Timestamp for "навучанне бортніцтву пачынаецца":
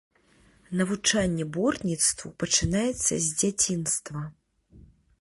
0.79-3.07